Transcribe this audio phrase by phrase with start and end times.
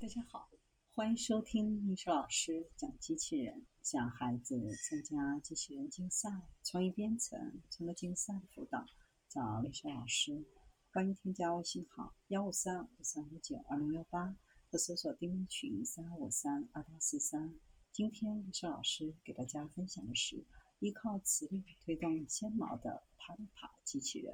[0.00, 0.48] 大家好，
[0.94, 6.30] 欢迎收听历史老师讲机器人，小孩子参加机器人竞赛、
[6.62, 8.86] 创意编程、创客竞赛辅导，
[9.28, 10.44] 找历史老师。
[10.92, 14.36] 欢迎添加微信号幺五三五三五九二零六八，
[14.70, 17.52] 或搜索钉钉群三五三二八四三。
[17.90, 20.44] 今天历史老师给大家分享的是，
[20.78, 24.32] 依靠磁力推动纤毛的攀爬机器人，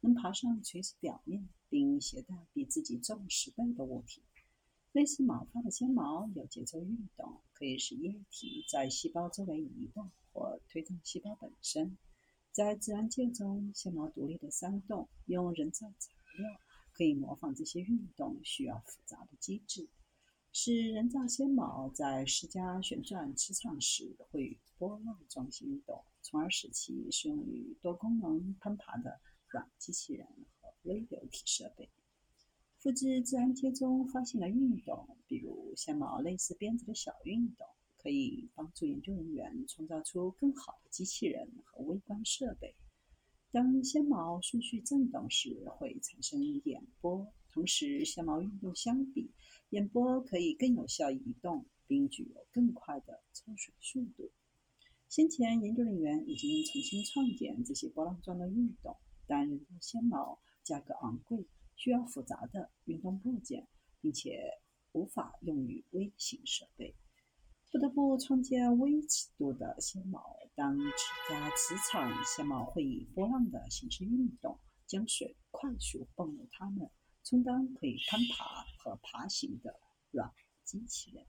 [0.00, 4.20] 能爬上垂直表面，并携带比自己重十倍的物体。
[4.94, 11.98] 类似毛发的纤毛有节奏运动，可以使液体在细胞周围移动或推动细胞本身。
[12.52, 16.48] 在自然界中，纤毛独立的扇动，用人造材料
[16.92, 19.88] 可以模仿这些运动需要复杂的机制，
[20.52, 30.24] 使人造纤毛在施加旋转磁场时会以波浪状行动，从而使其适用于多功能攀爬的软机器人
[30.60, 31.90] 和微流体设备。
[32.84, 37.66] 复制自然界中发现的运动，比如纤毛类似鞭子的小运动，
[37.96, 42.74] 可以帮助研究人员创造出更好的机器人和微观设备。
[43.50, 49.30] 当纤毛顺序振动时，会产生眼波，同时纤毛运动相比，
[49.70, 54.30] 眼波可以更有效移动，并具有更快的抽水速度。
[55.08, 58.94] 先前研究人员已经重新创建这些波浪状的运动，
[59.26, 61.46] 但人造纤毛价格昂贵。
[61.76, 63.66] 需要复杂的运动部件，
[64.00, 64.40] 并且
[64.92, 66.94] 无法用于微型设备，
[67.70, 70.36] 不得不创建微尺度的纤毛。
[70.54, 70.84] 当施
[71.28, 76.88] 加磁场，纤毛会以波浪的形式运动，将水快速泵入它们，
[77.24, 79.74] 充当可以攀爬和爬行的
[80.12, 80.30] 软
[80.62, 81.26] 机器人。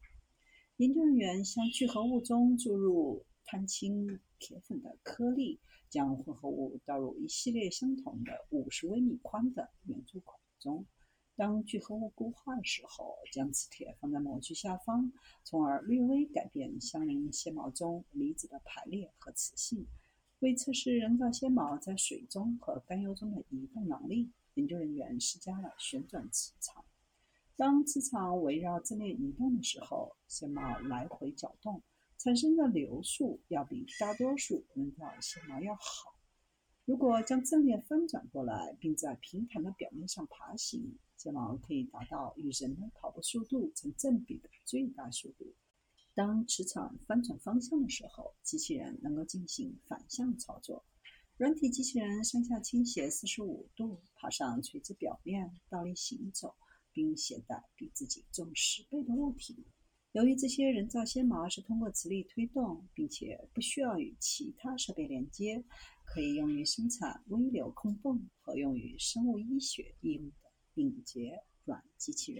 [0.78, 5.60] 研究人员向聚合物中注入碳氢铁粉的颗粒。
[5.96, 10.86] 将混合物倒入一系列相同的五十微米宽的圆柱孔中。
[11.38, 15.10] 当聚合物固化的时候，将磁铁放在模具下方，
[15.46, 19.88] 从而略微改变相邻纤毛中离子的排列和磁性。
[20.40, 26.84] 为测试人造纤毛在水中和甘油中的移动能力，研究人员施加了旋转磁场。
[27.56, 31.82] 当磁场围绕阵列移动的时候，纤毛来回搅动。
[32.18, 36.16] 产生的流速要比大多数人造纤毛要好。
[36.86, 45.54] 如果将阵列翻转过来，并在平坦的表面上爬行，纤毛可以达到与人的跑步速度成正比的最大速度。
[46.14, 50.86] 当磁场翻转方向的时候，机器人能够进行反向操作。
[51.38, 56.56] 软体机器人上下倾斜四十五度，爬上垂直表面，倒立行走，
[56.94, 59.66] 并携带比自己重十倍的物体。
[60.16, 65.62] 由于这些人造纤毛是通过磁力推动，并且不需要与其他设备连接，
[66.06, 72.34] 可以用于生产微流控泵和用于生物医学应用的敏捷软机器人。